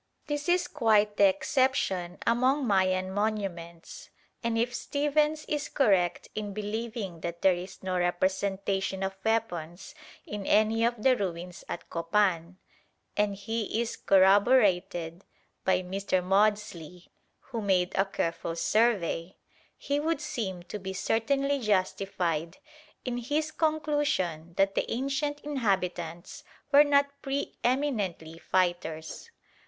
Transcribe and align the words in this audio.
This 0.25 0.49
is 0.49 0.67
quite 0.67 1.17
the 1.17 1.25
exception 1.25 2.17
among 2.25 2.65
Mayan 2.65 3.11
monuments, 3.11 4.09
and 4.43 4.57
if 4.57 4.73
Stephens 4.73 5.45
is 5.45 5.69
correct 5.69 6.27
in 6.33 6.53
believing 6.55 7.19
that 7.21 7.43
there 7.43 7.53
is 7.53 7.83
no 7.83 7.99
representation 7.99 9.03
of 9.03 9.15
weapons 9.23 9.93
in 10.25 10.47
any 10.47 10.83
of 10.83 11.03
the 11.03 11.15
ruins 11.15 11.63
at 11.69 11.87
Copan, 11.91 12.57
and 13.15 13.35
he 13.35 13.79
is 13.79 13.95
corroborated 13.95 15.23
by 15.63 15.83
Mr. 15.83 16.23
Maudslay, 16.23 17.05
who 17.51 17.61
made 17.61 17.91
a 17.95 18.05
careful 18.05 18.55
survey, 18.55 19.35
he 19.77 19.99
would 19.99 20.19
seem 20.19 20.63
to 20.63 20.79
be 20.79 20.93
certainly 20.93 21.59
justified 21.59 22.57
in 23.05 23.17
his 23.17 23.51
conclusion 23.51 24.55
that 24.55 24.73
the 24.73 24.91
ancient 24.91 25.41
inhabitants 25.41 26.43
were 26.71 26.83
not 26.83 27.21
pre 27.21 27.53
eminently 27.63 28.39
fighters. 28.39 29.29